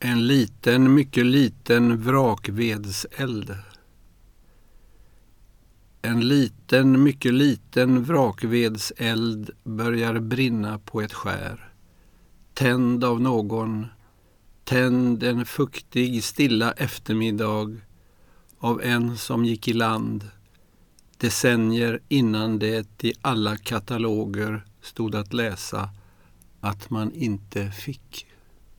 En 0.00 0.26
liten, 0.26 0.94
mycket 0.94 1.26
liten 1.26 2.02
vrakvedseld. 2.02 3.54
En 6.02 6.28
liten, 6.28 7.02
mycket 7.02 7.34
liten 7.34 8.04
vrakvedseld 8.04 9.50
börjar 9.64 10.20
brinna 10.20 10.78
på 10.78 11.00
ett 11.00 11.12
skär. 11.12 11.72
Tänd 12.54 13.04
av 13.04 13.20
någon, 13.20 13.86
tänd 14.64 15.22
en 15.22 15.46
fuktig, 15.46 16.24
stilla 16.24 16.72
eftermiddag 16.72 17.76
av 18.58 18.82
en 18.82 19.16
som 19.16 19.44
gick 19.44 19.68
i 19.68 19.72
land 19.72 20.24
decennier 21.16 22.00
innan 22.08 22.58
det 22.58 23.04
i 23.04 23.12
alla 23.20 23.56
kataloger 23.56 24.64
stod 24.82 25.14
att 25.14 25.32
läsa 25.32 25.90
att 26.60 26.90
man 26.90 27.12
inte 27.12 27.70
fick. 27.70 28.26